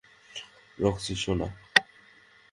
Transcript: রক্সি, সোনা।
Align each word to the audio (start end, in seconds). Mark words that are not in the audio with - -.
রক্সি, 0.79 1.13
সোনা। 1.15 1.47